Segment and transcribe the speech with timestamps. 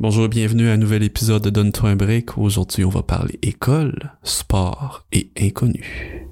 [0.00, 2.38] Bonjour et bienvenue à un nouvel épisode de Donne-toi un break.
[2.38, 6.26] Aujourd'hui, on va parler école, sport et inconnu.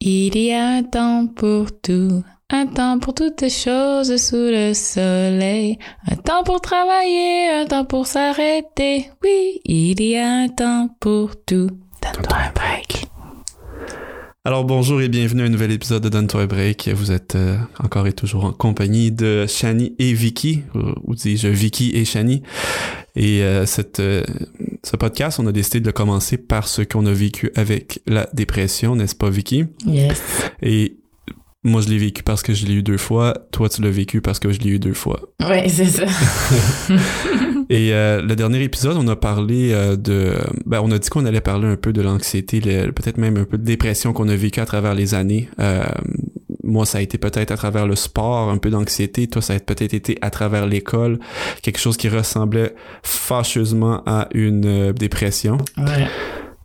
[0.00, 5.78] Il y a un temps pour tout, un temps pour toutes choses sous le soleil,
[6.10, 9.10] un temps pour travailler, un temps pour s'arrêter.
[9.22, 11.68] Oui, il y a un temps pour tout.
[12.00, 13.05] Donne-toi un break.
[14.46, 16.88] Alors bonjour et bienvenue à un nouvel épisode de Donne-toi un break.
[16.94, 21.48] Vous êtes euh, encore et toujours en compagnie de Shani et Vicky, ou, ou dis-je
[21.48, 22.44] Vicky et Shani.
[23.16, 24.22] Et euh, cette, euh,
[24.84, 28.94] ce podcast, on a décidé de le commencer parce qu'on a vécu avec la dépression,
[28.94, 29.64] n'est-ce pas Vicky?
[29.84, 30.22] Yes.
[30.62, 30.98] Et
[31.64, 33.34] moi, je l'ai vécu parce que je l'ai eu deux fois.
[33.50, 35.22] Toi, tu l'as vécu parce que je l'ai eu deux fois.
[35.40, 36.04] Ouais, c'est ça.
[37.68, 40.34] Et euh, le dernier épisode, on a parlé euh, de...
[40.66, 43.58] Ben, on a dit qu'on allait parler un peu de l'anxiété, peut-être même un peu
[43.58, 45.48] de dépression qu'on a vécu à travers les années.
[45.58, 45.84] Euh,
[46.62, 49.26] moi, ça a été peut-être à travers le sport, un peu d'anxiété.
[49.26, 51.18] Toi, ça a peut-être été à travers l'école,
[51.62, 55.58] quelque chose qui ressemblait fâcheusement à une euh, dépression.
[55.76, 56.06] Ouais.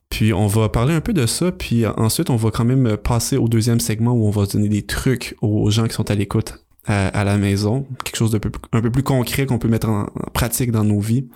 [0.09, 3.37] Puis on va parler un peu de ça, puis ensuite on va quand même passer
[3.37, 6.61] au deuxième segment où on va donner des trucs aux gens qui sont à l'écoute
[6.85, 9.89] à, à la maison, quelque chose de peu, un peu plus concret qu'on peut mettre
[9.89, 11.27] en, pratique dans nos vies,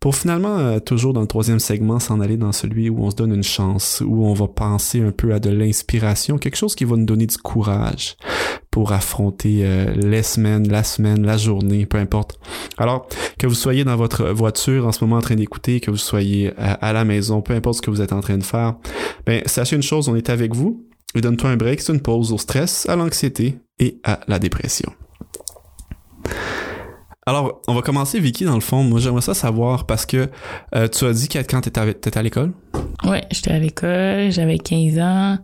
[0.00, 3.16] pour finalement euh, toujours dans le troisième segment s'en aller dans celui où on se
[3.16, 6.84] donne une chance, où on va penser un peu à de l'inspiration, quelque chose qui
[6.84, 8.16] va nous donner du courage
[8.70, 12.38] pour affronter euh, les semaines, la semaine, la journée, peu importe.
[12.76, 15.96] Alors, que vous soyez dans votre voiture en ce moment en train d'écouter, que vous
[15.96, 18.74] soyez à la maison, peu importe ce que vous êtes en train de faire,
[19.24, 20.84] ben sachez une chose, on est avec vous.
[21.14, 24.92] Et donne-toi un break, c'est une pause au stress, à l'anxiété et à la dépression.
[27.28, 28.84] Alors, on va commencer, Vicky, dans le fond.
[28.84, 30.30] Moi, j'aimerais ça savoir parce que
[30.76, 32.52] euh, tu as dit que quand t'étais à, t'étais à l'école,
[33.04, 35.38] Ouais, j'étais à l'école, j'avais 15 ans.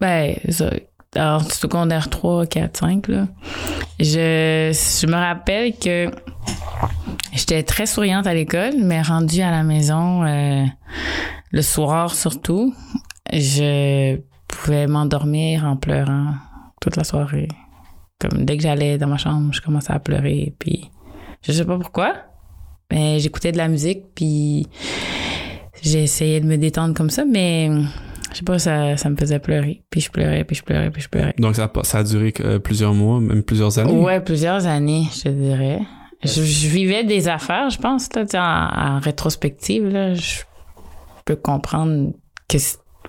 [0.00, 0.70] Ben, ça,
[1.14, 3.28] alors, secondaire 3, 4, 5, là.
[4.00, 6.10] Je, je me rappelle que
[7.32, 10.64] j'étais très souriante à l'école, mais rendue à la maison, euh,
[11.52, 12.74] le soir surtout,
[13.32, 16.34] je pouvais m'endormir en pleurant
[16.84, 17.48] toute la soirée.
[18.20, 20.90] Comme dès que j'allais dans ma chambre, je commençais à pleurer, puis
[21.42, 22.14] je sais pas pourquoi,
[22.92, 24.66] mais j'écoutais de la musique, puis
[25.82, 27.70] j'ai essayé de me détendre comme ça, mais
[28.30, 29.82] je sais pas, ça, ça me faisait pleurer.
[29.90, 31.34] Puis je pleurais, puis je pleurais, puis je pleurais.
[31.38, 33.92] donc ça, a ça a duré euh, plusieurs mois, même plusieurs années?
[33.92, 35.80] Ouais, plusieurs années, je te dirais.
[36.22, 40.40] Je, je vivais des affaires, je pense, là, en, en rétrospective, là, je
[41.26, 42.12] peux comprendre
[42.48, 42.56] que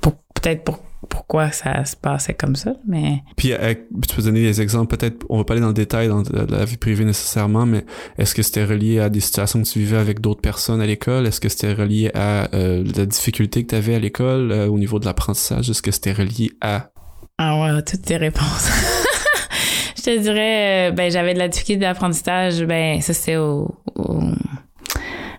[0.02, 3.74] pour- peut-être pour, pourquoi ça se passait comme ça, mais Puis euh,
[4.08, 6.46] tu peux donner des exemples, peut-être, on va pas aller dans le détail dans de
[6.52, 7.86] la vie privée nécessairement, mais
[8.18, 11.28] est-ce que c'était relié à des situations que tu vivais avec d'autres personnes à l'école?
[11.28, 14.78] Est-ce que c'était relié à euh, la difficulté que tu avais à l'école euh, au
[14.78, 15.70] niveau de l'apprentissage?
[15.70, 16.90] Est-ce que c'était relié à...
[17.38, 18.70] Ah ouais, toutes tes réponses.
[19.98, 24.22] je te dirais, euh, ben j'avais de la difficulté d'apprentissage, ben ça c'est au, au-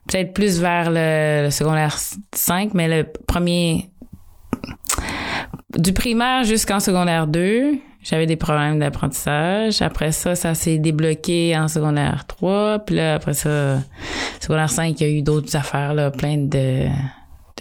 [0.08, 1.96] peut-être plus vers le, le secondaire
[2.34, 3.90] 5, mais le premier
[5.76, 9.82] du primaire jusqu'en secondaire 2, j'avais des problèmes d'apprentissage.
[9.82, 13.78] Après ça, ça s'est débloqué en secondaire 3, puis là après ça
[14.40, 16.86] secondaire 5, il y a eu d'autres affaires là, plein de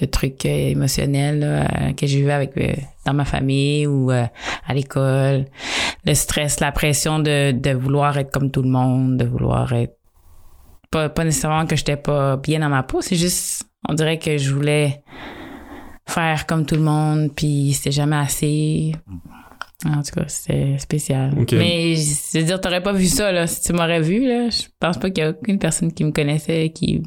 [0.01, 2.73] de trucs euh, émotionnels là, euh, que j'ai vu avec euh,
[3.05, 5.45] dans ma famille ou à l'école.
[6.05, 9.95] Le stress la pression de, de vouloir être comme tout le monde de vouloir être
[10.91, 13.01] pas, pas nécessairement que j'étais pas bien dans ma peau.
[13.01, 15.03] C'est juste on dirait que je voulais
[16.07, 18.91] faire comme tout le monde puis c'était jamais assez
[19.85, 23.61] en tout cas c'était spécial mais je veux dire t'aurais pas vu ça là si
[23.61, 26.69] tu m'aurais vu là je pense pas qu'il y a aucune personne qui me connaissait
[26.69, 27.01] qui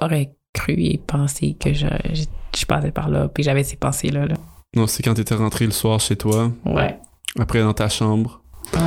[0.00, 2.24] aurait cru et pensé que je, je,
[2.58, 4.26] je passais par là, puis j'avais ces pensées-là.
[4.26, 4.34] Là.
[4.76, 6.98] Non, c'est quand tu étais rentré le soir chez toi, Ouais.
[7.38, 8.42] après dans ta chambre.
[8.74, 8.80] Ouais.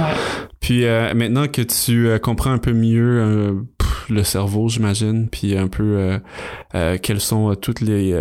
[0.60, 3.54] Puis euh, maintenant que tu euh, comprends un peu mieux euh,
[4.10, 6.20] le cerveau, j'imagine, puis un peu euh,
[6.76, 8.16] euh, quelles sont euh, toutes les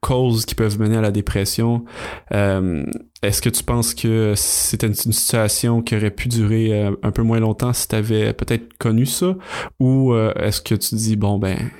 [0.00, 1.84] causes qui peuvent mener à la dépression,
[2.30, 7.38] est-ce que tu penses que c'était une, situation qui aurait pu durer un peu moins
[7.38, 9.36] longtemps si tu avais peut-être connu ça,
[9.78, 11.70] ou est-ce que tu dis bon ben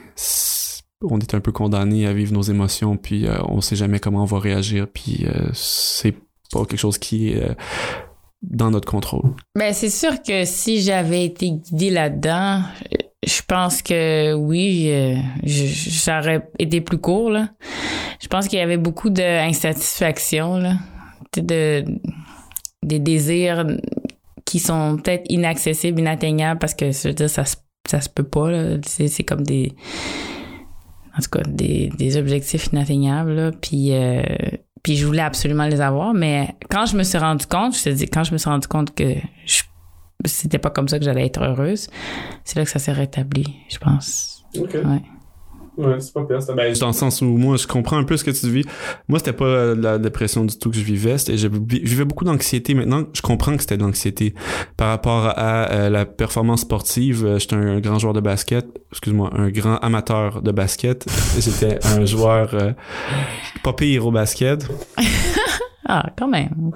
[1.03, 4.23] on est un peu condamné à vivre nos émotions, puis euh, on sait jamais comment
[4.23, 6.15] on va réagir, puis c'est
[6.53, 7.43] pas quelque chose qui est
[8.43, 9.35] dans notre contrôle?
[9.55, 12.63] Ben, c'est sûr que si j'avais été guidée là-dedans,
[13.25, 15.17] je pense que oui, euh,
[16.09, 17.51] aurait été plus court, là.
[18.21, 20.75] Je pense qu'il y avait beaucoup d'insatisfaction, là.
[21.37, 21.85] De,
[22.83, 23.67] des désirs
[24.45, 27.45] qui sont peut-être inaccessibles, inatteignables, parce que, je veux dire, ça
[27.89, 28.49] ça se peut pas,
[28.87, 29.73] c'est comme des,
[31.17, 33.51] en tout cas, des, des objectifs inatteignables, là.
[33.53, 34.23] Puis, euh,
[34.83, 37.89] puis je voulais absolument les avoir, mais quand je me suis rendu compte, je te
[37.91, 39.15] dis, quand je me suis rendu compte que
[39.47, 39.63] je,
[40.25, 41.89] c'était pas comme ça que j'allais être heureuse,
[42.45, 44.45] c'est là que ça s'est rétabli, je pense.
[44.59, 44.75] OK.
[44.75, 45.03] Ouais.
[45.79, 46.39] Ouais, c'est pas pire.
[46.55, 48.65] Ben, dans le sens où moi, je comprends un peu ce que tu vis.
[49.09, 51.17] Moi, c'était pas euh, la dépression du tout que je vivais.
[51.19, 52.75] Je vivais beaucoup d'anxiété.
[52.75, 54.35] Maintenant, je comprends que c'était de l'anxiété.
[54.77, 58.67] Par rapport à, euh, la performance sportive, euh, j'étais un, grand joueur de basket.
[58.91, 61.07] Excuse-moi, un grand amateur de basket.
[61.39, 62.55] J'étais un joueur
[63.63, 64.69] pas pire au basket.
[65.87, 66.71] Ah, quand même.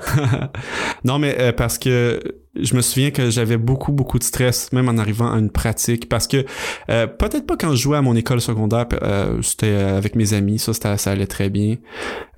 [1.04, 2.20] non, mais euh, parce que
[2.54, 6.08] je me souviens que j'avais beaucoup, beaucoup de stress, même en arrivant à une pratique.
[6.08, 6.44] Parce que
[6.90, 10.58] euh, peut-être pas quand je jouais à mon école secondaire, euh, c'était avec mes amis,
[10.58, 11.76] ça, ça allait très bien.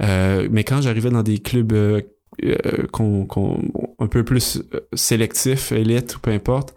[0.01, 2.03] mais quand j'arrivais dans des clubs
[2.45, 3.27] euh, qu'on,
[3.99, 6.73] un peu plus euh, sélectif, élite ou peu importe.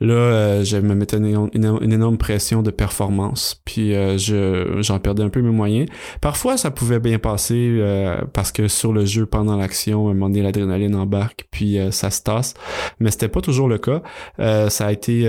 [0.00, 5.28] Là, euh, je me mettais une, énorme pression de performance, puis je j'en perdais un
[5.28, 5.88] peu mes moyens.
[6.20, 7.80] Parfois, ça pouvait bien passer
[8.32, 12.10] parce que sur le jeu, pendant l'action, à un moment donné, l'adrénaline embarque, puis ça
[12.10, 12.54] se tasse.
[13.00, 14.02] Mais c'était pas toujours le cas.
[14.38, 15.28] ça a été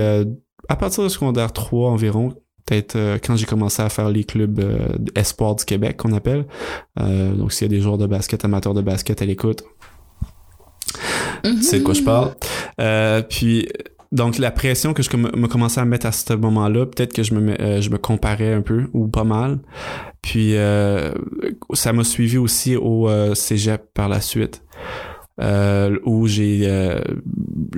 [0.68, 2.34] à partir de secondaire 3 environ
[2.66, 6.46] peut-être euh, quand j'ai commencé à faire les clubs euh, espoirs du Québec qu'on appelle.
[6.98, 9.64] Euh, donc s'il y a des joueurs de basket, amateurs de basket à l'écoute,
[11.60, 12.34] c'est de quoi je parle.
[13.28, 13.68] puis
[14.12, 17.34] donc la pression que je me commençais à mettre à ce moment-là, peut-être que je
[17.34, 19.58] me je me comparais un peu ou pas mal.
[20.22, 20.54] Puis
[21.74, 24.62] ça m'a suivi aussi au cégep par la suite.
[26.06, 27.00] où j'ai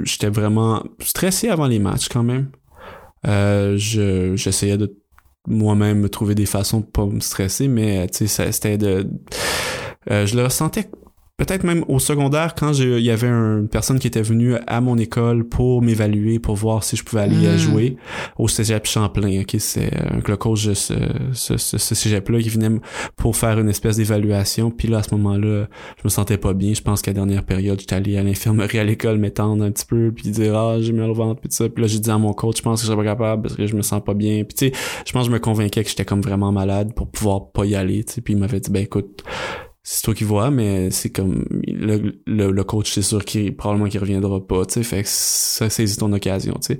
[0.04, 2.50] j'étais vraiment stressé avant les matchs quand même
[3.26, 4.96] euh, je, j'essayais de
[5.48, 9.06] moi-même me trouver des façons de pas me stresser, mais tu sais, c'était de...
[10.10, 10.88] Euh, je le ressentais
[11.36, 14.96] peut-être même au secondaire quand il y avait une personne qui était venue à mon
[14.96, 17.58] école pour m'évaluer pour voir si je pouvais aller hmm.
[17.58, 17.96] jouer
[18.38, 19.56] au cégep Champlain ok?
[19.58, 20.94] C'est euh, le coach de ce,
[21.32, 22.80] ce, ce, cégep là qui venait
[23.16, 24.70] pour faire une espèce d'évaluation.
[24.70, 25.66] Puis là à ce moment-là
[25.98, 26.72] je me sentais pas bien.
[26.72, 29.86] Je pense qu'à la dernière période j'étais allé à l'infirmerie à l'école m'étendre un petit
[29.86, 32.10] peu puis dire ah j'ai mal au ventre puis tout ça puis là j'ai dit
[32.10, 34.02] à mon coach je pense que je serais pas capable parce que je me sens
[34.02, 34.72] pas bien puis tu sais
[35.04, 37.74] je pense que je me convainquais que j'étais comme vraiment malade pour pouvoir pas y
[37.74, 38.20] aller tu sais.
[38.22, 39.22] Puis il m'avait dit ben écoute
[39.88, 44.00] c'est toi qui vois, mais c'est comme le, le, coach, c'est sûr qu'il probablement qu'il
[44.00, 44.82] reviendra pas, tu sais.
[44.82, 46.78] Fait que ça saisit ton occasion, tu sais.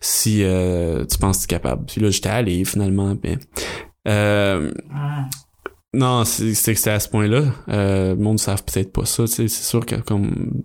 [0.00, 1.86] Si euh, tu penses que tu es capable.
[1.86, 3.38] Puis là, j'étais allé finalement, mais
[4.08, 4.72] euh,
[5.94, 7.44] non, c'est que c'était à ce point-là.
[7.68, 9.46] Euh, le monde ne savent peut-être pas ça, tu sais.
[9.46, 10.64] C'est sûr que comme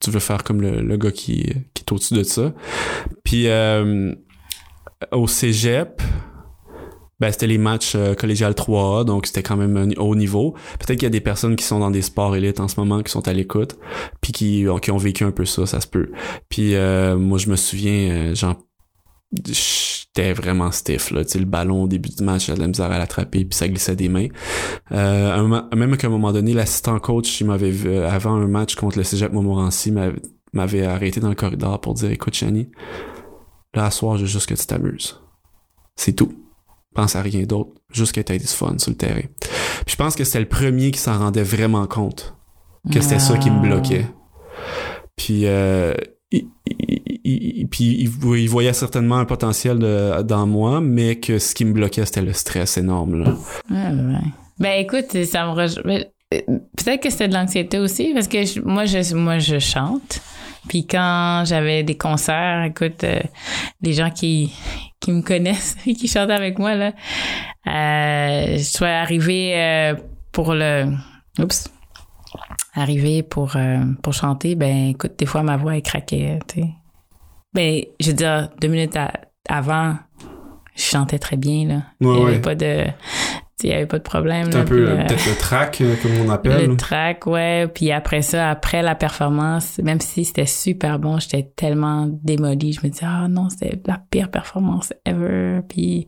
[0.00, 2.54] tu veux faire comme le, le gars qui, qui est au-dessus de ça.
[3.24, 4.14] Puis euh,
[5.12, 6.00] au cégep,
[7.18, 10.54] ben, c'était les matchs euh, collégial 3A, donc c'était quand même un haut niveau.
[10.78, 13.02] Peut-être qu'il y a des personnes qui sont dans des sports élites en ce moment,
[13.02, 13.78] qui sont à l'écoute,
[14.20, 16.10] puis qui, qui ont vécu un peu ça, ça se peut.
[16.48, 18.56] Puis euh, moi, je me souviens, euh, genre,
[19.32, 21.24] j'étais vraiment stiff, là.
[21.24, 23.56] Tu sais, le ballon au début du match, j'avais de la misère à l'attraper, puis
[23.56, 24.28] ça glissait des mains.
[24.92, 28.98] Euh, même qu'à un moment donné, l'assistant coach, il m'avait vu, avant un match contre
[28.98, 29.92] le Cégep Montmorency,
[30.52, 32.68] m'avait arrêté dans le corridor pour dire, écoute, Chani,
[33.72, 35.20] là, à soir, je veux juste que tu t'amuses.
[35.96, 36.45] C'est tout
[36.96, 39.22] pense à rien d'autre, juste que t'aies du fun sur le terrain.
[39.40, 42.34] Puis je pense que c'était le premier qui s'en rendait vraiment compte
[42.92, 44.06] que c'était ça qui me bloquait.
[45.16, 45.94] Puis euh,
[46.30, 49.78] il, puis il, voyait certainement un potentiel
[50.24, 53.22] dans moi, mais que ce qui me bloquait, c'était le stress énorme.
[53.22, 53.34] Là.
[54.58, 56.40] Ben écoute, ça me euh,
[56.76, 60.20] Peut-être que c'était de l'anxiété aussi, parce que moi, je, moi, je chante.
[60.68, 63.20] Puis quand j'avais des concerts, écoute, euh,
[63.82, 64.52] les gens qui,
[65.00, 66.92] qui me connaissent et qui chantent avec moi, là,
[67.66, 69.94] euh, je suis arrivé euh,
[70.32, 70.86] pour le...
[71.38, 71.70] Oups.
[72.74, 76.68] Arrivé pour, euh, pour chanter, ben écoute, des fois ma voix est craquée, tu sais.
[77.54, 78.98] Ben, je veux dire, deux minutes
[79.48, 79.96] avant,
[80.74, 81.82] je chantais très bien, là.
[82.00, 82.84] Il n'y avait pas de
[83.62, 84.48] il n'y avait pas de problème.
[84.52, 86.70] C'est un peu euh, peut-être le track, euh, comme on appelle.
[86.70, 87.66] Le track, ouais.
[87.68, 92.74] Puis après ça, après la performance, même si c'était super bon, j'étais tellement démolie.
[92.74, 95.60] Je me disais, ah non, c'était la pire performance ever.
[95.68, 96.06] Puis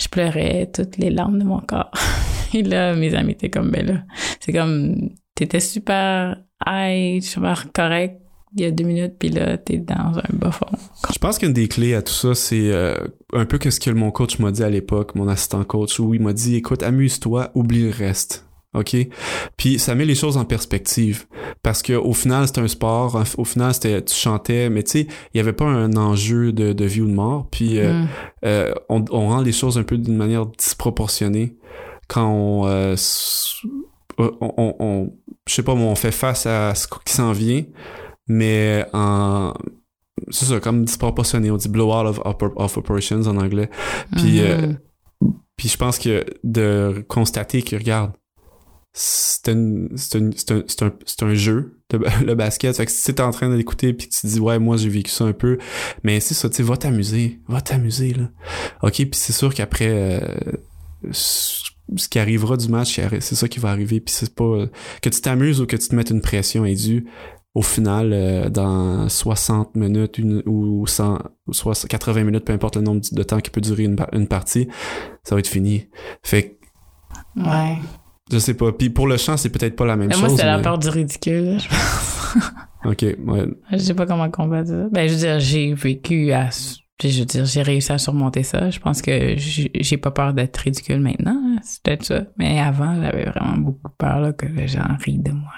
[0.00, 1.90] je pleurais toutes les larmes de mon corps.
[2.54, 3.94] Et là, mes amis étaient comme, ben là,
[4.40, 6.36] c'est comme, t'étais super
[6.66, 8.20] high, super correct
[8.56, 10.66] il y a deux minutes, puis là, t'es dans un bas fond.
[11.12, 12.96] Je pense qu'une des clés à tout ça, c'est euh,
[13.32, 16.14] un peu que ce que mon coach m'a dit à l'époque, mon assistant coach, où
[16.14, 18.46] il m'a dit, écoute, amuse-toi, oublie le reste.
[18.74, 18.96] OK?
[19.56, 21.26] Puis ça met les choses en perspective.
[21.62, 23.22] Parce que au final, c'était un sport.
[23.38, 26.72] Au final, c'était tu chantais, mais tu sais, il y avait pas un enjeu de,
[26.72, 27.48] de vie ou de mort.
[27.50, 28.08] Puis euh, mm.
[28.44, 31.56] euh, on, on, rend les choses un peu d'une manière disproportionnée
[32.06, 32.96] quand on,
[34.18, 35.12] on, on,
[35.48, 37.64] je sais pas, on fait face à ce qui s'en vient
[38.28, 39.54] mais en
[40.30, 43.68] c'est ça comme disproportionné on dit blowout of, of operations en anglais
[44.12, 44.72] puis euh,
[45.22, 45.32] mm-hmm.
[45.56, 48.12] puis je pense que de constater que regarde
[48.98, 50.30] c'est un, un,
[50.80, 50.92] un,
[51.22, 52.74] un, jeu le, basket.
[52.74, 55.10] Fait que si t'es en train d'écouter puis tu te dis ouais moi j'ai vécu
[55.10, 55.58] ça un peu,
[56.02, 58.30] mais c'est ça, tu sais, va t'amuser, va t'amuser là.
[58.82, 60.20] Ok, puis c'est sûr qu'après euh,
[61.12, 64.00] ce qui arrivera du match, c'est ça qui va arriver.
[64.00, 64.66] Puis c'est pas
[65.02, 67.06] que tu t'amuses ou que tu te mettes une pression indue.
[67.56, 71.52] Au final, euh, dans 60 minutes une, ou 100, ou
[71.88, 74.68] 80 minutes, peu importe le nombre de temps qui peut durer une, une partie,
[75.24, 75.88] ça va être fini.
[76.22, 76.56] Fait que,
[77.36, 77.78] Ouais.
[78.30, 78.72] Je sais pas.
[78.72, 80.28] Puis pour le chant, c'est peut-être pas la même mais chose.
[80.28, 82.36] Moi, c'est la peur du ridicule, je pense.
[82.84, 83.46] ok, ouais.
[83.72, 84.88] Je sais pas comment combattre ça.
[84.90, 86.50] Ben, je veux dire, j'ai vécu à
[87.02, 88.70] je veux dire, j'ai réussi à surmonter ça.
[88.70, 91.40] Je pense que j'ai pas peur d'être ridicule maintenant.
[91.42, 91.56] Hein.
[91.62, 92.20] C'est peut-être ça.
[92.36, 95.52] Mais avant, j'avais vraiment beaucoup peur là, que les gens rient de moi.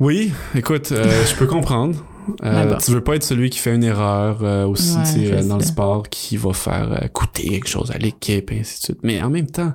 [0.00, 1.94] Oui, écoute, euh, je peux comprendre.
[2.44, 4.98] Euh, tu veux pas être celui qui fait une erreur euh, aussi
[5.48, 8.98] dans le sport, qui va faire coûter quelque chose à l'équipe, et ainsi de suite.
[9.02, 9.72] Mais en même temps,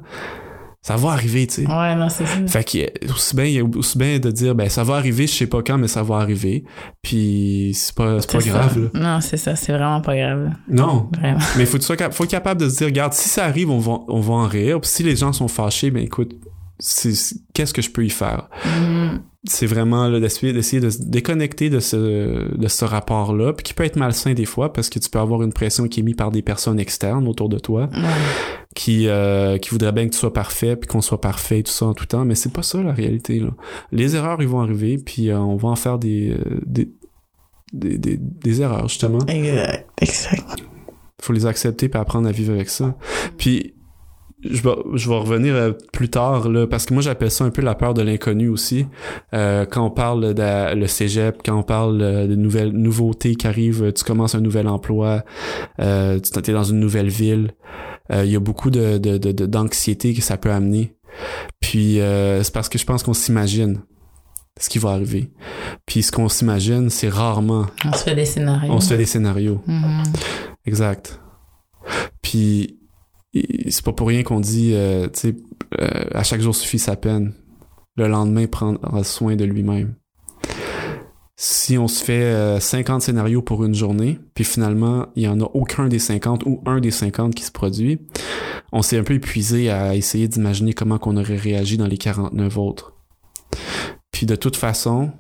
[0.84, 1.68] ça va arriver, tu sais.
[1.68, 2.38] Ouais, non, c'est ça.
[2.46, 5.63] Fait que aussi bien, aussi bien de dire, ben ça va arriver, je sais pas
[5.63, 6.63] quand, mais ça va arriver.
[7.01, 8.92] Puis c'est pas, c'est pas grave.
[8.94, 9.00] Là.
[9.15, 10.51] Non, c'est ça, c'est vraiment pas grave.
[10.70, 11.10] Non.
[11.18, 11.39] Vraiment.
[11.58, 14.20] Mais faut faut être capable de se dire, regarde, si ça arrive, on va, on
[14.20, 14.80] va en rire.
[14.80, 16.36] Puis si les gens sont fâchés, ben écoute,
[17.53, 18.49] qu'est-ce que je peux y faire?
[18.65, 23.83] Mm c'est vraiment d'essayer, de se déconnecter de ce, de ce rapport-là, puis qui peut
[23.83, 26.31] être malsain des fois parce que tu peux avoir une pression qui est mise par
[26.31, 27.89] des personnes externes autour de toi,
[28.73, 31.87] qui euh, qui voudraient bien que tu sois parfait, puis qu'on soit parfait tout ça
[31.87, 33.39] en tout temps, mais c'est pas ça la réalité.
[33.39, 33.49] Là.
[33.91, 36.89] Les erreurs, ils vont arriver, puis euh, on va en faire des, euh, des,
[37.73, 39.25] des, des, des, erreurs justement.
[39.27, 40.63] Exact, exact.
[41.21, 42.95] Faut les accepter puis apprendre à vivre avec ça.
[43.37, 43.73] Puis
[44.43, 47.50] je vais, je vais revenir euh, plus tard là parce que moi j'appelle ça un
[47.50, 48.85] peu la peur de l'inconnu aussi
[49.33, 53.91] euh, quand on parle de le cégep quand on parle de nouvelles nouveautés qui arrivent
[53.93, 55.23] tu commences un nouvel emploi
[55.79, 57.53] euh, tu es dans une nouvelle ville
[58.12, 58.97] euh, il y a beaucoup de
[59.45, 60.95] d'anxiété de, que ça peut amener.
[61.59, 63.81] Puis euh, c'est parce que je pense qu'on s'imagine
[64.59, 65.31] ce qui va arriver.
[65.85, 68.73] Puis ce qu'on s'imagine c'est rarement on se fait des scénarios.
[68.73, 69.62] On se fait des scénarios.
[69.67, 70.03] Mm-hmm.
[70.65, 71.19] exact.
[72.21, 72.79] Puis
[73.33, 75.35] c'est pas pour rien qu'on dit, euh, tu sais,
[75.79, 77.33] euh, à chaque jour suffit sa peine.
[77.95, 79.95] Le lendemain prendra soin de lui-même.
[81.35, 85.41] Si on se fait 50 euh, scénarios pour une journée, puis finalement, il y en
[85.41, 87.99] a aucun des 50 ou un des 50 qui se produit,
[88.71, 92.57] on s'est un peu épuisé à essayer d'imaginer comment qu'on aurait réagi dans les 49
[92.57, 92.93] autres.
[94.11, 95.11] Puis de toute façon,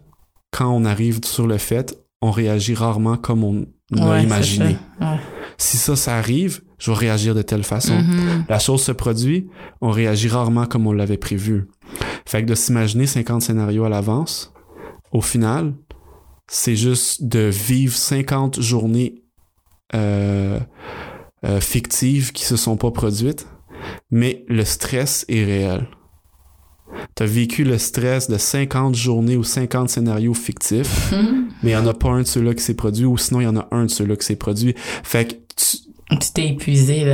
[0.51, 4.77] quand on arrive sur le fait, on réagit rarement comme on l'a imaginé.
[5.63, 7.97] Si ça, ça arrive, je vais réagir de telle façon.
[7.97, 8.43] Mm-hmm.
[8.49, 9.47] La chose se produit,
[9.79, 11.69] on réagit rarement comme on l'avait prévu.
[12.25, 14.53] Fait que de s'imaginer 50 scénarios à l'avance,
[15.13, 15.73] au final,
[16.47, 19.23] c'est juste de vivre 50 journées
[19.95, 20.59] euh,
[21.45, 23.47] euh, fictives qui se sont pas produites,
[24.11, 25.87] mais le stress est réel.
[27.15, 31.42] T'as vécu le stress de 50 journées ou 50 scénarios fictifs, mm-hmm.
[31.63, 33.45] Mais il y en a pas un de ceux-là qui s'est produit, ou sinon il
[33.45, 34.75] y en a un de ceux-là qui s'est produit.
[34.77, 35.77] Fait que tu,
[36.19, 37.05] tu t'es épuisé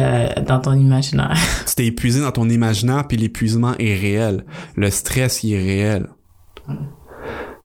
[0.48, 1.38] dans ton imaginaire.
[1.68, 4.46] tu t'es épuisé dans ton imaginaire, puis l'épuisement est réel.
[4.76, 6.08] Le stress, il est réel.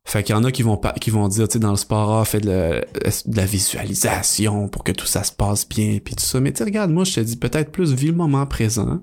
[0.06, 1.76] Fait qu'il y en a qui vont pas, qui vont dire, tu sais, dans le
[1.76, 2.84] sport, ah, fais de,
[3.26, 6.40] la visualisation pour que tout ça se passe bien, puis tout ça.
[6.40, 9.00] Mais tu regarde, moi, je te dis peut-être plus, vis le moment présent,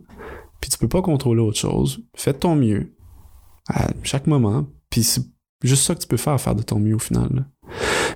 [0.60, 2.04] puis tu peux pas contrôler autre chose.
[2.16, 2.94] Fais de ton mieux
[3.68, 5.24] à chaque moment, puis c'est
[5.64, 7.48] juste ça que tu peux faire, faire de ton mieux au final.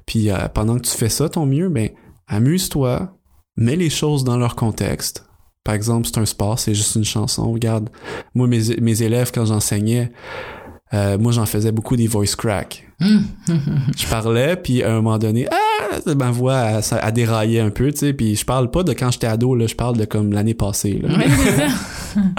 [0.06, 1.90] Puis euh, pendant que tu fais ça, ton mieux, ben
[2.28, 3.18] amuse-toi,
[3.58, 5.26] mets les choses dans leur contexte.
[5.64, 7.52] Par exemple, c'est un sport, c'est juste une chanson.
[7.52, 7.90] Regarde,
[8.36, 10.12] moi, mes, mes élèves, quand j'enseignais,
[10.94, 12.88] euh, moi, j'en faisais beaucoup des voice cracks.
[13.02, 17.92] je parlais, puis à un moment donné, ah, ma voix, ça a déraillé un peu,
[17.92, 20.32] tu sais, puis je parle pas de quand j'étais ado, là, je parle de comme
[20.32, 21.10] l'année passée, là.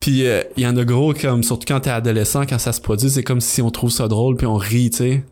[0.00, 2.80] puis euh, il y en a gros, comme, surtout quand t'es adolescent, quand ça se
[2.80, 5.24] produit, c'est comme si on trouve ça drôle, puis on rit, tu sais.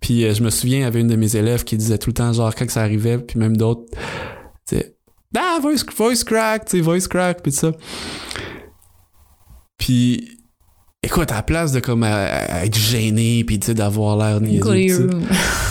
[0.00, 2.10] Puis euh, je me souviens, il y avait une de mes élèves qui disait tout
[2.10, 3.84] le temps, genre, quand ça arrivait, puis même d'autres,
[4.66, 4.96] tu sais,
[5.36, 7.72] ah, voice, voice crack, tu sais, voice crack, puis ça.
[9.78, 10.38] Puis,
[11.02, 15.08] écoute, à la place de comme être gêné, puis tu sais, d'avoir l'air niaiseux,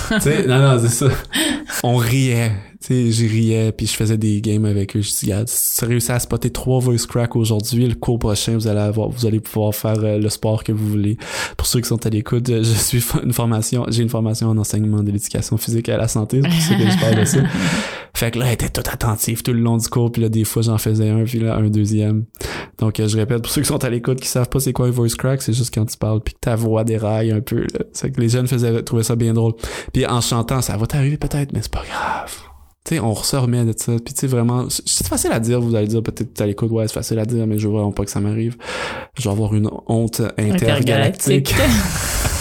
[0.09, 1.07] tu sais, non, non, c'est ça.
[1.83, 5.01] On riait, sais, j'y riais, puis je faisais des games avec eux.
[5.01, 8.53] Je dis, regarde, si tu réussis à spotter trois voice cracks aujourd'hui, le cours prochain,
[8.53, 11.17] vous allez avoir, vous allez pouvoir faire euh, le sport que vous voulez.
[11.57, 15.03] Pour ceux qui sont à l'écoute, je suis une formation, j'ai une formation en enseignement
[15.03, 17.39] de l'éducation physique et à la santé, c'est pour ça que je parle de ça.
[18.15, 20.43] Fait que là, elle était toute attentive tout le long du cours, puis là, des
[20.43, 22.25] fois, j'en faisais un, puis là, un deuxième.
[22.79, 24.87] Donc, euh, je répète, pour ceux qui sont à l'écoute, qui savent pas c'est quoi
[24.87, 27.67] un voice crack, c'est juste quand tu parles, puis que ta voix déraille un peu.
[27.93, 29.53] C'est que les jeunes faisaient trouver ça bien drôle.
[29.93, 32.48] Puis en chantant, ça va t'arriver peut-être, mais c'est pas grave
[32.95, 33.93] sais, on se remet de ça.
[34.03, 36.87] Puis tu sais, vraiment, c'est facile à dire, vous allez dire peut-être à l'écoute, ouais,
[36.87, 38.57] c'est facile à dire, mais je veux vraiment pas que ça m'arrive.
[39.17, 41.53] Je vais avoir une honte intergalactique.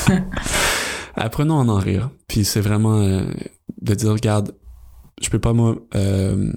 [1.15, 2.11] Apprenons à en rire.
[2.29, 3.23] Puis c'est vraiment euh,
[3.81, 4.55] de dire, regarde,
[5.21, 5.77] je peux pas moi...
[5.95, 6.53] Euh,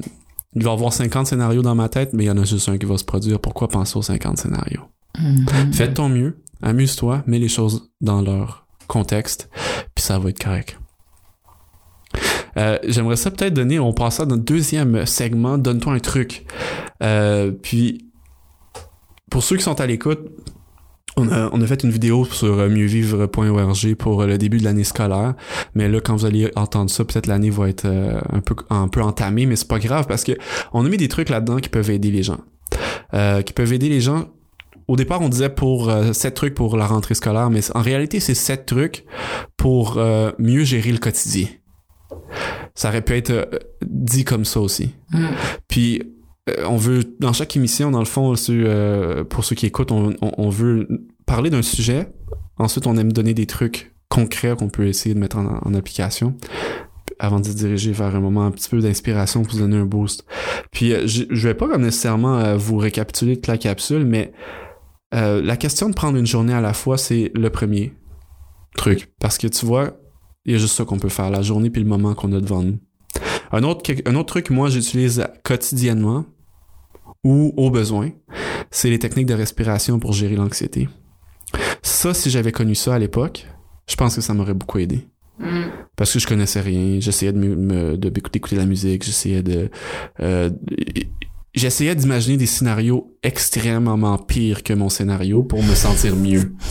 [0.53, 2.67] il va y avoir 50 scénarios dans ma tête, mais il y en a juste
[2.67, 3.39] un qui va se produire.
[3.39, 4.81] Pourquoi penser aux 50 scénarios?
[5.17, 5.73] Mhm.
[5.73, 9.49] Fais de ton mieux, amuse-toi, mets les choses dans leur contexte,
[9.95, 10.77] puis ça va être correct.
[12.57, 16.45] Euh, J'aimerais ça peut-être donner, on passe à notre deuxième segment, donne-toi un truc.
[17.03, 18.05] Euh, puis,
[19.29, 20.19] pour ceux qui sont à l'écoute,
[21.17, 24.63] on a, on a fait une vidéo sur euh, mieuxvivre.org pour euh, le début de
[24.63, 25.33] l'année scolaire,
[25.75, 28.87] mais là quand vous allez entendre ça, peut-être l'année va être euh, un peu un
[28.87, 30.33] peu entamée, mais c'est pas grave parce que
[30.73, 32.39] on a mis des trucs là-dedans qui peuvent aider les gens,
[33.13, 34.29] euh, qui peuvent aider les gens.
[34.87, 38.19] Au départ, on disait pour euh, sept trucs pour la rentrée scolaire, mais en réalité,
[38.19, 39.05] c'est sept trucs
[39.57, 40.01] pour
[40.39, 41.47] mieux gérer le quotidien.
[42.75, 43.45] Ça aurait pu être euh,
[43.85, 44.93] dit comme ça aussi.
[45.11, 45.25] Mm.
[45.67, 46.01] Puis
[46.49, 50.13] euh, on veut, dans chaque émission, dans le fond, euh, pour ceux qui écoutent, on,
[50.21, 50.87] on- on veut
[51.25, 52.07] parler d'un sujet.
[52.57, 56.35] Ensuite, on aime donner des trucs concrets qu'on peut essayer de mettre en, en application
[57.19, 59.85] avant de se diriger vers un moment un petit peu d'inspiration pour vous donner un
[59.85, 60.25] boost.
[60.71, 64.31] Puis, je je vais pas nécessairement vous récapituler toute la capsule, mais
[65.13, 67.93] euh, la question de prendre une journée à la fois, c'est le premier
[68.75, 69.11] truc.
[69.19, 69.97] Parce que tu vois,
[70.45, 72.39] il y a juste ça qu'on peut faire, la journée puis le moment qu'on a
[72.39, 72.79] devant nous.
[73.51, 76.25] Un autre, un autre truc que moi j'utilise quotidiennement
[77.23, 78.11] ou au besoin,
[78.71, 80.89] c'est les techniques de respiration pour gérer l'anxiété.
[81.81, 83.45] Ça, si j'avais connu ça à l'époque,
[83.87, 85.07] je pense que ça m'aurait beaucoup aidé.
[85.39, 85.63] Mm.
[85.95, 89.69] Parce que je connaissais rien, j'essayais de d'écouter écouter la musique, j'essayais de
[90.19, 90.49] euh,
[91.53, 96.53] j'essayais d'imaginer des scénarios extrêmement pires que mon scénario pour me sentir mieux.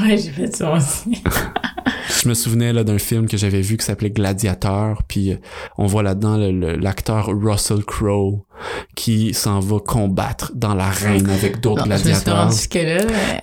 [0.00, 1.20] Ouais, j'ai fait ça aussi.
[2.22, 5.36] Je me souvenais là d'un film que j'avais vu qui s'appelait Gladiateur, puis euh,
[5.78, 8.44] on voit là-dedans l'acteur Russell Crowe
[8.94, 12.34] qui s'en va combattre dans l'arène avec d'autres je me gladiateurs.
[12.34, 12.50] là.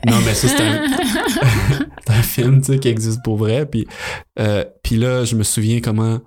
[0.06, 0.84] mais- Non, mais ça, c'est un,
[2.08, 3.66] un film, tu sais, qui existe pour vrai.
[3.66, 3.88] Puis,
[4.40, 6.20] euh, puis là, je me souviens comment...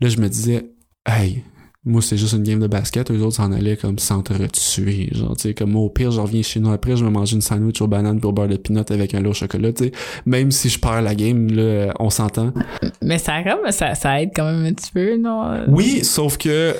[0.00, 0.66] Là, je me disais,
[1.08, 1.42] hey,
[1.86, 3.10] moi, c'est juste une game de basket.
[3.12, 5.08] Eux autres s'en allaient comme sans te tuer.
[5.12, 7.36] Genre, tu sais, comme moi, au pire, je reviens chez nous après, je vais manger
[7.36, 9.92] une sandwich aux bananes pour beurre de peanut avec un lot au chocolat, tu sais.
[10.26, 12.52] Même si je perds la game, là, on s'entend.
[13.02, 15.64] Mais ça, comme, ça, ça aide quand même un petit peu, non?
[15.68, 16.74] Oui, sauf que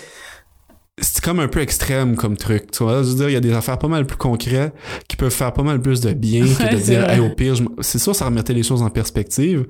[0.99, 3.03] c'est comme un peu extrême comme truc, tu vois.
[3.03, 4.73] Je veux dire, il y a des affaires pas mal plus concrètes
[5.09, 7.65] qui peuvent faire pas mal plus de bien que de dire, hey, au pire, je
[7.81, 9.67] c'est sûr, ça remettait les choses en perspective,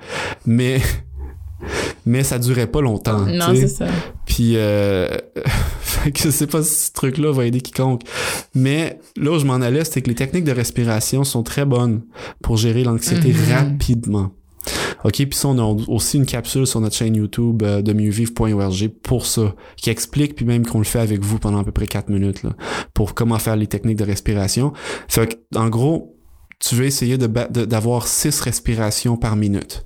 [0.46, 0.80] mais,
[2.04, 3.20] mais ça durait pas longtemps.
[3.20, 3.86] Non, c'est ça.
[4.26, 5.08] Puis, euh,
[5.80, 8.02] fait que je sais pas si ce truc-là va aider quiconque.
[8.54, 12.02] Mais là où je m'en allais, c'était que les techniques de respiration sont très bonnes
[12.42, 13.52] pour gérer l'anxiété Mhm.
[13.54, 14.30] rapidement.
[15.04, 18.88] OK, puis ça, on a aussi une capsule sur notre chaîne YouTube euh, de mieuxvivre.org
[19.02, 21.86] pour ça, qui explique, puis même qu'on le fait avec vous pendant à peu près
[21.86, 22.50] 4 minutes, là,
[22.92, 24.72] pour comment faire les techniques de respiration.
[25.08, 26.16] Fait que, en gros,
[26.58, 29.85] tu veux essayer de ba- de- d'avoir 6 respirations par minute.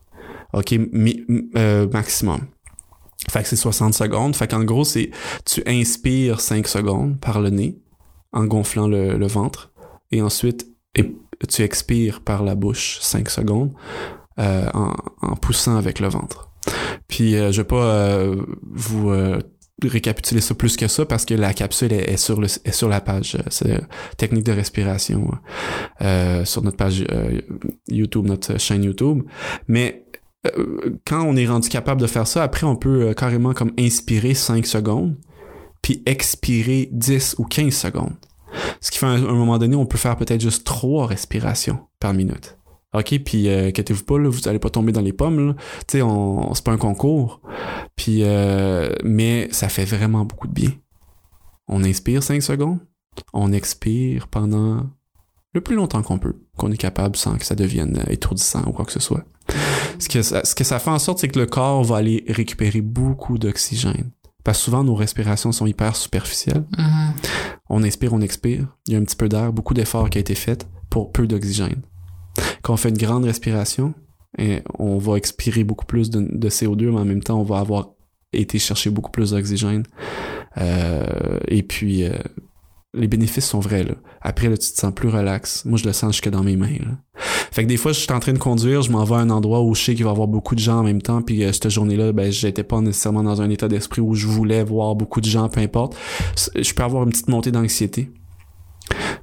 [0.52, 1.24] OK, mi-
[1.56, 2.40] euh, maximum.
[3.30, 4.34] Fait que c'est 60 secondes.
[4.34, 5.10] Fait qu'en gros, c'est
[5.44, 7.78] tu inspires 5 secondes par le nez
[8.32, 9.72] en gonflant le, le ventre
[10.10, 11.16] et ensuite et-
[11.48, 13.72] tu expires par la bouche 5 secondes
[14.38, 16.50] euh, en, en poussant avec le ventre.
[17.08, 19.38] Puis euh, je vais pas euh, vous euh,
[19.82, 22.88] récapituler ça plus que ça parce que la capsule est, est sur, le, est sur
[22.88, 23.80] la page euh, c'est, euh,
[24.18, 25.30] technique de respiration
[26.44, 27.04] sur notre page
[27.88, 29.22] YouTube, notre chaîne YouTube.
[29.68, 30.04] Mais
[31.06, 34.34] quand on est rendu capable de faire ça, après on peut euh, carrément comme inspirer
[34.34, 35.16] 5 secondes,
[35.82, 38.14] puis expirer 10 ou 15 secondes.
[38.80, 42.14] Ce qui fait à un, moment donné, on peut faire peut-être juste 3 respirations par
[42.14, 42.56] minute.
[42.92, 45.54] OK, puis euh, inquiétez-vous pas, là, vous allez pas tomber dans les pommes.
[45.86, 46.04] Tu sais,
[46.54, 47.40] c'est pas un concours.
[47.94, 50.70] Puis, euh, mais ça fait vraiment beaucoup de bien.
[51.68, 52.80] On inspire 5 secondes,
[53.32, 54.86] on expire pendant
[55.52, 58.72] le plus longtemps qu'on peut, qu'on est capable sans que ça devienne euh, étourdissant ou
[58.72, 59.24] quoi que ce soit.
[60.00, 62.24] Ce que, ça, ce que ça fait en sorte, c'est que le corps va aller
[62.28, 64.10] récupérer beaucoup d'oxygène.
[64.42, 66.64] Parce que souvent, nos respirations sont hyper superficielles.
[66.76, 67.12] Mhm.
[67.68, 68.66] On inspire, on expire.
[68.86, 71.26] Il y a un petit peu d'air, beaucoup d'efforts qui a été fait pour peu
[71.26, 71.82] d'oxygène.
[72.62, 73.94] Quand on fait une grande respiration,
[74.38, 77.58] et on va expirer beaucoup plus de, de CO2, mais en même temps, on va
[77.58, 77.90] avoir
[78.32, 79.84] été chercher beaucoup plus d'oxygène.
[80.58, 82.12] Euh, et puis, euh,
[82.94, 83.84] les bénéfices sont vrais.
[83.84, 83.94] Là.
[84.20, 85.64] Après, là, tu te sens plus relax.
[85.64, 86.78] Moi, je le sens jusque dans mes mains.
[86.80, 86.98] Là.
[87.52, 89.30] Fait que des fois, je suis en train de conduire, je m'en vais à un
[89.30, 91.42] endroit où je sais qu'il va y avoir beaucoup de gens en même temps, puis
[91.44, 94.94] euh, cette journée-là, ben, j'étais pas nécessairement dans un état d'esprit où je voulais voir
[94.94, 95.96] beaucoup de gens, peu importe.
[96.56, 98.10] Je peux avoir une petite montée d'anxiété.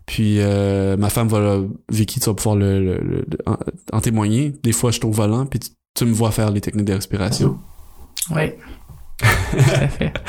[0.05, 1.59] Puis euh, ma femme va,
[1.91, 3.57] Vicky, tu vas pouvoir le, le- le- en,
[3.91, 4.53] en témoigner.
[4.63, 6.93] Des fois, je suis au volant, puis tu, tu me vois faire les techniques de
[6.93, 7.57] respiration.
[8.33, 8.51] Oui.
[9.19, 9.25] Tout
[9.57, 10.13] à fait.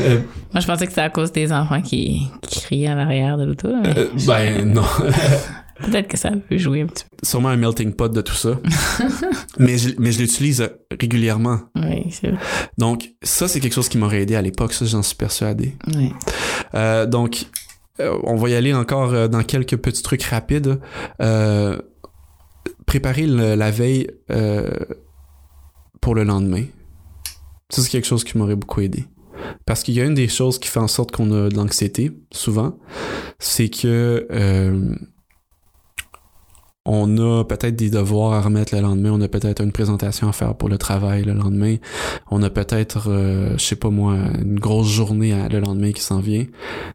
[0.00, 0.20] Euh,
[0.54, 3.44] Moi, je pensais que c'était à cause des enfants qui, qui criaient à l'arrière de
[3.44, 3.68] l'auto.
[3.68, 4.80] euh, ben non.
[5.84, 8.58] Peut-être que ça peut jouer un petit Sûrement un melting pot de tout ça.
[9.58, 11.58] mais je, mais je l'utilise régulièrement.
[11.74, 11.80] peu.
[11.82, 12.38] Oui, c'est vrai.
[12.78, 14.72] Donc, ça, c'est quelque chose qui m'aurait aidé à l'époque.
[14.72, 15.76] Ça, j'en suis persuadé.
[15.94, 16.12] Oui.
[16.74, 17.46] Euh, donc,
[18.00, 20.80] euh, on va y aller encore euh, dans quelques petits trucs rapides.
[21.22, 21.78] Euh,
[22.86, 24.08] préparer le- la veille
[26.00, 26.64] pour le lendemain.
[27.68, 29.04] Ça, c'est quelque chose qui m'aurait beaucoup aidé.
[29.64, 32.10] Parce qu'il y a une des choses qui fait en sorte qu'on a de l'anxiété,
[32.32, 32.76] souvent,
[33.38, 34.26] c'est que
[36.92, 40.32] on a peut-être des devoirs à remettre le lendemain, on a peut-être une présentation à
[40.32, 41.76] faire pour le travail le lendemain,
[42.32, 46.18] on a peut-être, euh, je sais pas moi, une grosse journée le lendemain qui s'en
[46.18, 46.46] vient,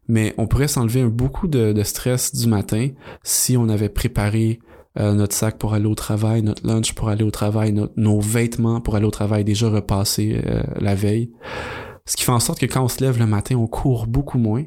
[0.10, 2.90] mais on pourrait s'enlever beaucoup de, stress du matin
[3.24, 4.60] si on avait préparé
[5.00, 8.82] euh, notre sac pour aller au travail, notre lunch pour aller au travail, nos vêtements
[8.82, 11.32] pour aller au travail déjà repassés euh, la veille.
[12.06, 14.40] Ce qui fait en sorte que quand on se lève le matin, on court beaucoup
[14.40, 14.64] moins.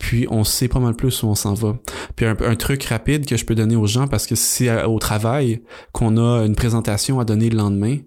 [0.00, 1.78] Puis on sait pas mal plus où on s'en va.
[2.16, 4.98] Puis un, un truc rapide que je peux donner aux gens parce que c'est au
[4.98, 7.98] travail qu'on a une présentation à donner le lendemain,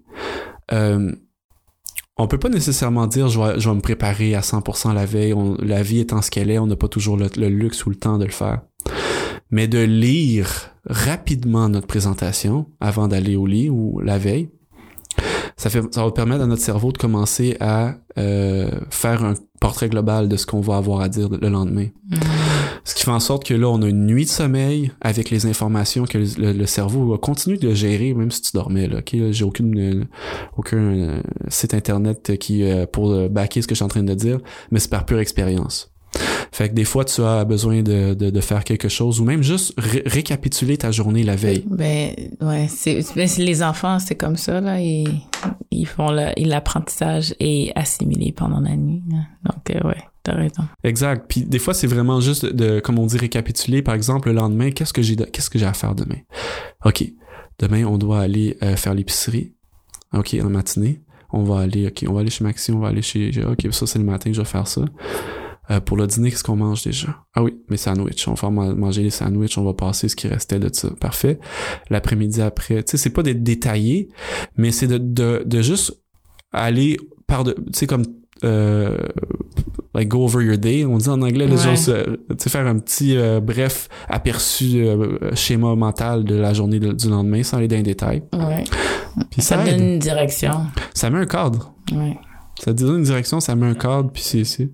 [0.73, 1.12] euh,
[2.17, 5.34] on peut pas nécessairement dire je vais, je vais me préparer à 100% la veille.
[5.34, 7.89] On- la vie étant ce qu'elle est, on n'a pas toujours le, le luxe ou
[7.89, 8.62] le temps de le faire.
[9.51, 10.49] Mais de lire
[10.86, 14.49] rapidement notre présentation avant d'aller au lit ou la veille,
[15.58, 19.88] ça, fait, ça va permettre à notre cerveau de commencer à euh, faire un portrait
[19.88, 21.88] global de ce qu'on va avoir à dire le lendemain.
[22.10, 22.15] Mm.
[22.84, 25.45] Ce qui fait en sorte que là, on a une nuit de sommeil avec les
[25.45, 28.88] informations que le, cerveau va continuer de gérer, même si tu dormais.
[28.88, 29.15] Là, ok?
[29.32, 30.04] J'ai aucune, euh,
[30.58, 34.13] aucun euh, site internet qui euh, pour backer ce que je suis en train de
[34.13, 35.93] dire, mais c'est par pure expérience.
[36.52, 39.41] Fait que des fois, tu as besoin de, de, de faire quelque chose ou même
[39.41, 41.63] juste ré- récapituler ta journée la veille.
[41.67, 44.80] Ben, ouais, c'est, ben, c'est- les enfants, c'est comme ça, là.
[44.80, 45.08] Ils,
[45.75, 49.03] ils font et l'apprentissage est assimilé pendant la nuit.
[49.43, 50.63] Donc, euh, ouais, t'as raison.
[50.83, 51.25] Exact.
[51.27, 53.81] Puis des fois, c'est vraiment juste de, comme on dit, récapituler.
[53.81, 56.17] Par exemple, le lendemain, qu'est-ce que j'ai, qu'est-ce que j'ai à faire demain?
[56.86, 57.03] OK.
[57.59, 59.53] Demain, on doit aller euh, faire l'épicerie.
[60.13, 61.01] OK, en matinée.
[61.31, 63.88] On va aller, OK, on va aller chez Maxi, on va aller chez, OK, ça,
[63.88, 64.81] c'est le matin, je vais faire ça.
[65.71, 67.15] Euh, pour le dîner, qu'est-ce qu'on mange déjà?
[67.34, 68.28] Ah oui, mes sandwichs.
[68.28, 70.89] On va ma- manger les sandwichs, on va passer ce qui restait de ça.
[70.99, 71.39] Parfait.
[71.89, 74.10] L'après-midi après, tu sais, c'est pas d'être détaillé,
[74.58, 75.97] mais c'est de, de, de juste
[76.52, 76.97] aller
[77.28, 78.04] par de, tu sais, comme,
[78.43, 78.97] euh,
[79.93, 80.84] like go over your day.
[80.86, 81.58] On dit en anglais, les Ouais.
[81.63, 86.54] gens, se- tu sais, faire un petit euh, bref aperçu euh, schéma mental de la
[86.54, 88.23] journée de- du lendemain sans aller dans les détails.
[88.34, 88.65] Ouais.
[89.32, 89.80] Puis Ça, ça, donne aide.
[89.82, 90.65] une direction.
[90.93, 91.73] Ça met un cadre.
[91.93, 92.17] Ouais.
[92.63, 94.69] Ça te donne une direction, ça met un cadre, puis c'est, c'est...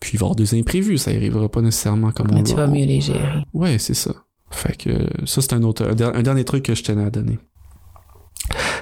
[0.00, 2.54] Puis il va y avoir des imprévus, ça arrivera pas nécessairement comme on Mais tu
[2.54, 2.66] va.
[2.66, 3.44] vas mieux les gérer.
[3.54, 4.12] Ouais, c'est ça.
[4.50, 4.90] Fait que
[5.26, 7.38] ça, c'est un autre, un, der- un dernier truc que je tenais à donner.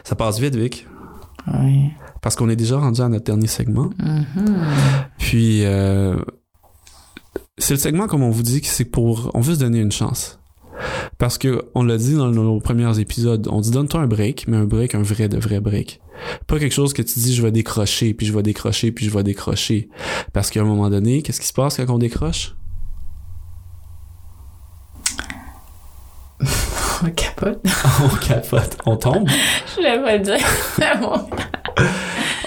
[0.04, 0.86] Ça passe vite, Vic,
[1.52, 1.90] Ouais.
[2.22, 3.90] parce qu'on est déjà rendu à notre dernier segment.
[3.98, 4.56] Mhm.
[5.18, 6.16] Puis, euh,
[7.58, 9.92] c'est le segment, comme on vous dit, que c'est pour, on veut se donner une
[9.92, 10.38] chance.
[11.18, 14.56] Parce que, on l'a dit dans nos premiers épisodes, on dit donne-toi un break, mais
[14.56, 16.00] un break, un vrai de vrai break.
[16.46, 19.10] Pas quelque chose que tu dis je vais décrocher, puis je vais décrocher, puis je
[19.10, 19.88] vais décrocher.
[20.32, 22.54] Parce qu'à un moment donné, qu'est-ce qui se passe quand on décroche?
[27.02, 27.60] On capote.
[28.02, 29.28] on capote, on tombe.
[29.68, 30.38] Je voulais pas le dire.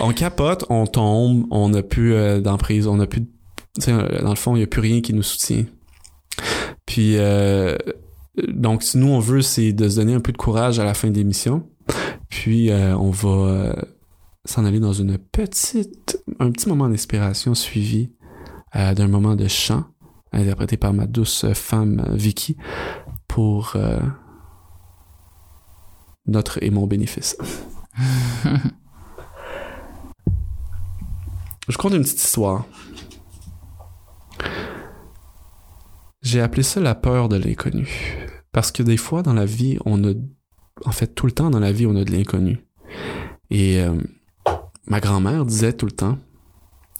[0.02, 3.28] On capote, on tombe, on n'a plus euh, d'emprise, on n'a plus, de-
[3.90, 5.66] euh, dans le fond, il n'y a plus rien qui nous soutient.
[6.88, 7.76] Puis, euh,
[8.48, 10.94] donc, si nous, on veut, c'est de se donner un peu de courage à la
[10.96, 11.68] fin de l'émission.
[12.30, 13.74] Puis, euh, on va euh,
[14.46, 18.12] s'en aller dans une petite, un petit moment d'inspiration suivi
[18.76, 19.86] euh, d'un moment de chant
[20.32, 22.56] interprété par ma douce femme Vicky
[23.28, 24.00] pour euh,
[26.26, 27.36] notre et mon bénéfice.
[31.68, 32.66] Je compte une petite histoire.
[36.22, 38.18] J'ai appelé ça la peur de l'inconnu.
[38.52, 40.14] Parce que des fois, dans la vie, on a...
[40.86, 42.64] En fait, tout le temps dans la vie, on a de l'inconnu.
[43.50, 43.96] Et euh,
[44.88, 46.18] ma grand-mère disait tout le temps,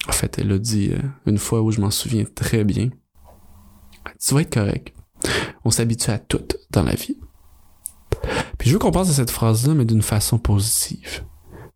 [0.08, 2.90] en fait, elle a dit euh, une fois où je m'en souviens très bien,
[4.20, 4.94] tu vas être correct.
[5.66, 7.18] On s'habitue à tout dans la vie.
[8.58, 11.24] Puis je veux qu'on pense à cette phrase-là, mais d'une façon positive.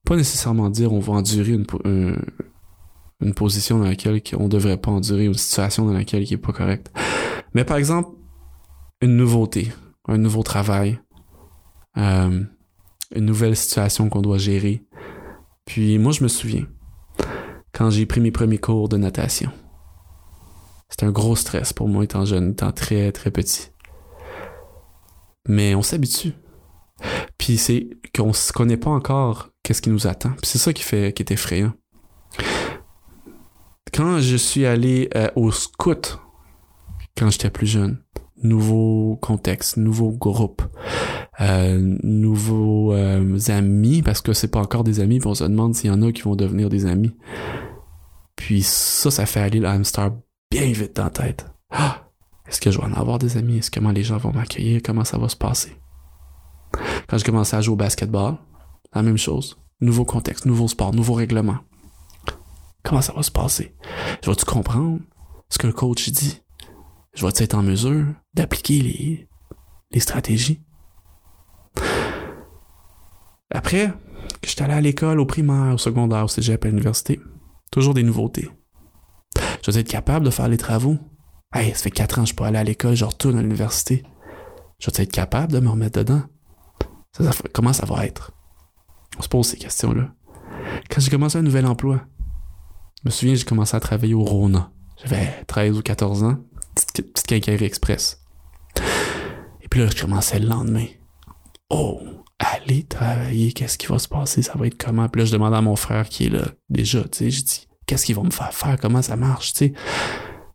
[0.06, 5.34] Pas nécessairement dire on va endurer une position dans laquelle on devrait pas endurer, une
[5.34, 6.92] situation dans laquelle qui est pas correcte.
[7.54, 8.10] Mais par exemple,
[9.02, 9.72] une nouveauté,
[10.08, 11.00] un nouveau travail,
[11.98, 12.44] euh,
[13.16, 14.84] une nouvelle situation qu'on doit gérer.
[15.66, 16.68] Puis moi, je me souviens,
[17.72, 19.52] quand j'ai pris mes premiers cours de natation,
[20.90, 23.72] c'était un gros stress pour moi étant jeune, étant très, très petit.
[25.48, 26.34] Mais on s'habitue.
[27.38, 30.30] Puis c'est qu'on ne connaît pas encore qu'est-ce qui nous attend.
[30.42, 31.74] Puis c'est ça qui fait qui est effrayant.
[33.94, 36.20] Quand je suis allé euh, au scout,
[37.18, 38.00] quand j'étais plus jeune,
[38.44, 40.62] nouveau contexte, nouveau groupe,
[41.42, 45.76] euh, nouveaux euh, amis, parce que c'est pas encore des amis, puis on se demande
[45.76, 47.16] s'il y en a qui vont devenir des amis.
[48.36, 50.12] Puis ça, ça fait aller le hamster
[50.52, 51.46] bien vite dans la tête.
[51.72, 52.00] Ah!
[52.48, 53.58] Est-ce que je vais en avoir des amis?
[53.58, 54.82] Est-ce comment les gens vont m'accueillir?
[54.84, 55.76] Comment ça va se passer?
[57.08, 58.36] Quand je commençais à jouer au basketball,
[58.94, 59.58] la même chose.
[59.82, 61.58] Nouveau contexte, nouveau sport, nouveau règlement.
[62.84, 63.76] Comment ça va se passer?
[64.24, 65.00] Je vais-tu comprendre
[65.50, 66.43] ce que le coach dit?
[67.14, 69.28] Je vais-tu être en mesure d'appliquer
[69.92, 70.62] les, stratégies?
[73.52, 73.94] Après,
[74.42, 77.20] que j'étais allé à l'école, au primaire, au secondaire, au cégep, à l'université,
[77.72, 78.50] toujours des nouveautés.
[79.64, 80.98] Je vais être capable de faire les travaux.
[81.54, 84.04] Hey, ça fait quatre ans que je peux aller à l'école, je retourne à l'université.
[84.80, 86.24] Je vais être capable de me remettre dedans.
[87.54, 88.32] Comment ça va être?
[89.20, 90.12] On se pose ces questions-là.
[90.90, 92.02] Quand j'ai commencé un nouvel emploi,
[92.98, 94.72] je me souviens, j'ai commencé à travailler au Rona.
[94.98, 96.38] J'avais 13 ou 14 ans.
[96.76, 98.20] Petite, petite express.
[99.62, 100.88] Et puis là, je commençais le lendemain.
[101.70, 102.02] Oh,
[102.40, 104.42] aller travailler, qu'est-ce qui va se passer?
[104.42, 105.08] Ça va être comment?
[105.10, 107.68] Puis là, je demandais à mon frère qui est là déjà, tu sais, je dis,
[107.86, 108.78] qu'est-ce qu'ils vont me faire faire?
[108.80, 109.74] Comment ça marche, tu sais?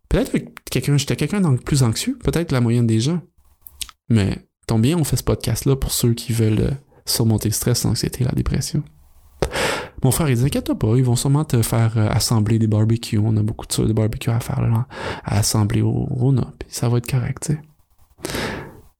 [0.08, 0.38] Peut-être que
[0.70, 3.20] quelqu'un, j'étais quelqu'un de plus anxieux, peut-être la moyenne des gens.
[4.08, 6.70] Mais, tant bien, on fait ce podcast-là pour ceux qui veulent euh,
[7.04, 8.82] surmonter le stress, l'anxiété, la dépression.
[10.02, 13.18] Mon frère, il dit, inquiète pas, ils vont sûrement te faire euh, assembler des barbecues.
[13.18, 14.86] On a beaucoup de, de barbecues à faire, là,
[15.24, 17.60] à assembler au Rona, puis ça va être correct, tu sais.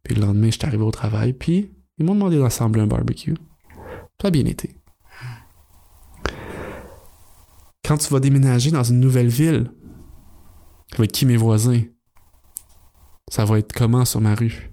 [0.03, 3.37] Puis le lendemain, je suis arrivé au travail, puis ils m'ont demandé d'assembler un barbecue.
[4.21, 4.75] Ça a bien été.
[7.85, 9.71] Quand tu vas déménager dans une nouvelle ville,
[10.91, 11.83] ça va être qui mes voisins?
[13.31, 14.71] Ça va être comment sur ma rue?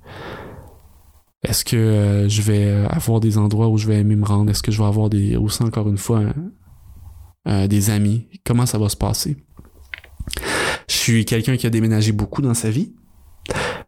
[1.48, 4.50] Est-ce que euh, je vais avoir des endroits où je vais aimer me rendre?
[4.50, 6.24] Est-ce que je vais avoir des aussi encore une fois
[7.48, 8.28] euh, des amis?
[8.44, 9.38] Comment ça va se passer?
[10.88, 12.94] Je suis quelqu'un qui a déménagé beaucoup dans sa vie.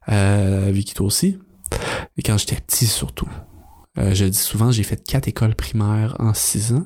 [0.10, 1.39] Euh, Vicky toi aussi.
[2.17, 3.30] Et quand j'étais petit surtout.
[3.98, 6.86] Euh, je dis souvent, j'ai fait quatre écoles primaires en six ans.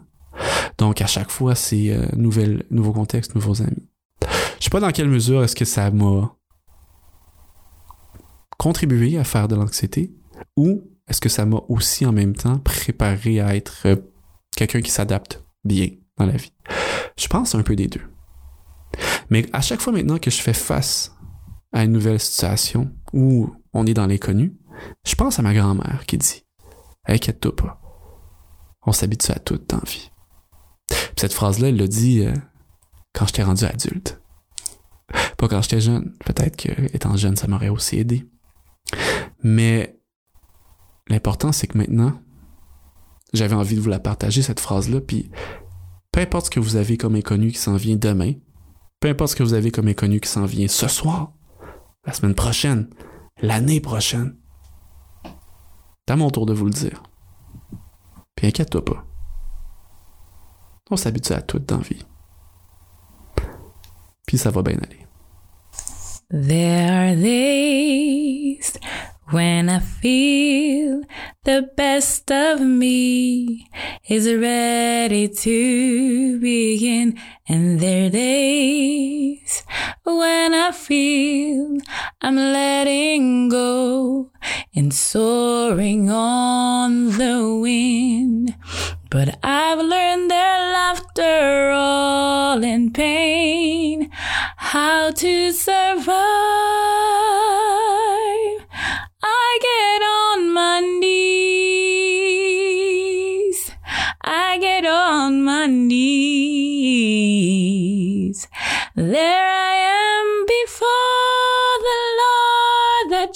[0.78, 3.90] Donc à chaque fois, c'est euh, nouvelle, nouveau contexte, nouveaux amis.
[4.60, 6.34] Je sais pas dans quelle mesure est-ce que ça m'a
[8.58, 10.14] contribué à faire de l'anxiété
[10.56, 13.96] ou est-ce que ça m'a aussi en même temps préparé à être euh,
[14.56, 16.54] quelqu'un qui s'adapte bien dans la vie?
[17.18, 18.02] Je pense un peu des deux.
[19.30, 21.16] Mais à chaque fois maintenant que je fais face
[21.72, 24.58] à une nouvelle situation où on est dans l'inconnu,
[25.06, 26.44] je pense à ma grand-mère qui dit
[27.08, 27.82] Inquiète-toi pas.
[28.86, 30.12] On s'habitue à tout dans vie.
[30.88, 32.34] Puis cette phrase-là, elle l'a dit euh,
[33.14, 34.22] quand j'étais rendu adulte.
[35.38, 36.14] Pas quand j'étais jeune.
[36.26, 38.30] Peut-être que étant jeune, ça m'aurait aussi aidé.
[39.44, 40.01] Mais
[41.12, 42.14] l'important, c'est que maintenant,
[43.34, 45.30] j'avais envie de vous la partager, cette phrase-là, puis
[46.12, 48.34] peu importe ce que vous avez comme inconnu qui s'en vient demain,
[49.00, 51.34] peu importe ce que vous avez comme inconnu qui s'en vient ce soir,
[52.06, 52.90] la semaine prochaine,
[53.42, 54.36] l'année prochaine,
[55.24, 57.04] c'est à mon tour de vous le dire.
[58.36, 59.06] Puis inquiète-toi pas.
[60.90, 62.06] On s'habitue à tout dans vie.
[64.28, 65.08] Puis ça va bien aller.
[66.30, 68.78] There are days
[69.32, 71.04] when I feel
[71.46, 73.70] the best of me
[74.08, 77.18] is ready to begin.
[77.48, 79.64] And there are days
[80.04, 81.78] when I feel
[82.22, 84.32] I'm letting go
[84.76, 88.56] and soaring on the wind.
[89.10, 94.10] But I've learned their laughter all in pain,
[94.58, 96.82] how to survive.
[99.54, 102.22] I get on my knees.
[104.24, 106.08] I get on my knees.
[108.96, 113.34] There I am before the Lord that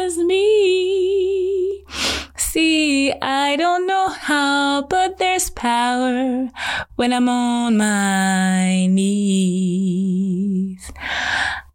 [0.00, 1.84] changes me.
[2.36, 6.48] See, I don't know how, but there's power
[6.96, 9.78] when I'm on my knees.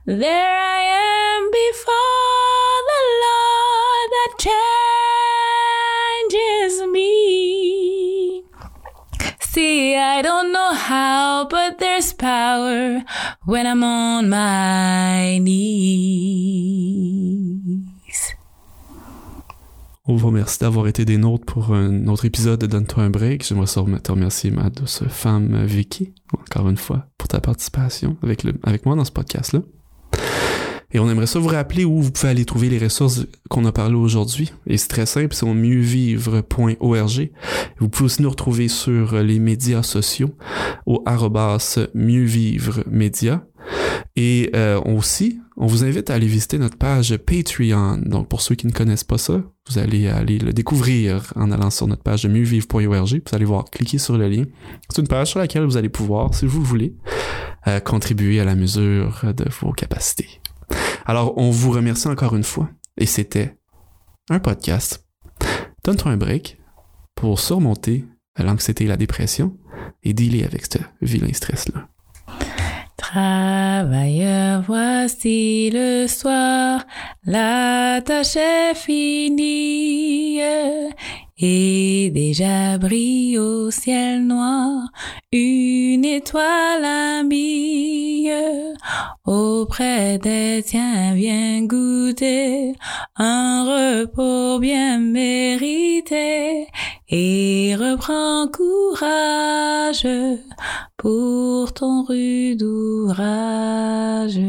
[0.07, 4.33] There I am before the Lord that
[6.27, 8.43] changes me.
[9.41, 13.05] See, I don't know how, but there's power
[13.45, 16.48] when I'm on my knees.
[20.11, 23.47] On vous remercie d'avoir été des nôtres pour un autre épisode de Donne-toi un break.
[23.47, 28.55] J'aimerais te remercier, ma douce femme Vicky, encore une fois, pour ta participation avec, le,
[28.63, 29.61] avec moi dans ce podcast-là.
[30.93, 33.73] Et on aimerait ça vous rappeler où vous pouvez aller trouver les ressources qu'on a
[33.73, 34.53] parlé aujourd'hui.
[34.67, 37.31] Et c'est très simple, c'est au mieuxvivre.org.
[37.79, 40.31] Vous pouvez aussi nous retrouver sur les médias sociaux
[40.87, 43.45] au arrobas mieuxvivre média.
[44.17, 47.99] Et euh, aussi, on vous invite à aller visiter notre page Patreon.
[47.99, 51.71] Donc, pour ceux qui ne connaissent pas ça, vous allez aller le découvrir en allant
[51.71, 53.23] sur notre page de mieuxvivre.org.
[53.27, 54.45] Vous allez voir, cliquer sur le lien.
[54.89, 56.95] C'est une page sur laquelle vous allez pouvoir, si vous le voulez,
[57.67, 60.41] euh, contribuer à la mesure de vos capacités.
[61.09, 62.69] Alors, on vous remercie encore une fois.
[62.99, 63.57] Et c'était
[64.29, 65.07] un podcast.
[65.83, 66.59] Donne-toi un break
[67.15, 68.05] pour surmonter
[68.37, 69.57] l'anxiété et la dépression
[70.03, 71.89] et dealer avec ce vilain stress-là.
[72.99, 76.85] Travailleur, voici le soir,
[77.25, 80.41] la tâche est finie,
[81.41, 84.89] et déjà brille au ciel noir
[85.33, 88.29] une étoile amie.
[89.25, 92.75] Auprès des tiens viens goûter
[93.17, 96.67] un repos bien mérité
[97.09, 100.09] et reprends courage
[100.97, 104.41] pour ton rude ouvrage.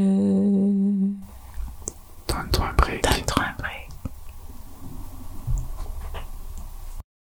[2.28, 3.06] Donne-toi un break.